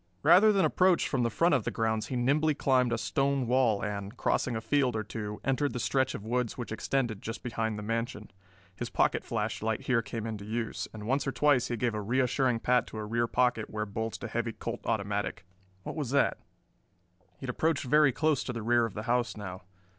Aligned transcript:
Rather 0.23 0.51
than 0.51 0.65
approach 0.65 1.07
from 1.07 1.21
the 1.21 1.29
front 1.29 1.53
of 1.53 1.63
the 1.63 1.69
grounds 1.69 2.07
he 2.07 2.15
nimbly 2.15 2.55
climbed 2.55 2.91
a 2.91 2.97
stone 2.97 3.45
wall 3.45 3.85
and, 3.85 4.17
crossing 4.17 4.55
a 4.55 4.59
field 4.61 4.95
or 4.95 5.03
two, 5.03 5.39
entered 5.43 5.73
the 5.73 5.79
stretch 5.79 6.15
of 6.15 6.25
woods 6.25 6.57
which 6.57 6.71
extended 6.71 7.21
just 7.21 7.43
behind 7.43 7.77
the 7.77 7.83
mansion. 7.83 8.31
His 8.75 8.89
pocket 8.89 9.23
flashlight 9.23 9.81
here 9.81 10.01
came 10.01 10.25
into 10.25 10.43
use, 10.43 10.87
and 10.91 11.05
once 11.05 11.27
or 11.27 11.31
twice 11.31 11.67
he 11.67 11.77
gave 11.77 11.93
a 11.93 12.01
reassuring 12.01 12.61
pat 12.61 12.87
to 12.87 12.97
a 12.97 13.05
rear 13.05 13.27
pocket 13.27 13.69
where 13.69 13.85
bulged 13.85 14.23
a 14.23 14.27
heavy 14.27 14.53
Colt 14.53 14.81
automatic. 14.85 15.45
What 15.83 15.95
was 15.95 16.09
that? 16.09 16.39
He 17.37 17.41
had 17.45 17.51
approached 17.51 17.83
very 17.83 18.11
close 18.11 18.43
to 18.45 18.53
the 18.53 18.63
rear 18.63 18.87
of 18.87 18.95
the 18.95 19.03
house 19.03 19.37
now. 19.37 19.61